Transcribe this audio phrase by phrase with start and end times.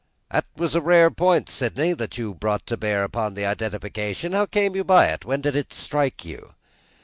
[0.31, 4.31] "That was a rare point, Sydney, that you brought to bear upon the identification.
[4.31, 5.25] How did you come by it?
[5.25, 6.55] When did it strike you?"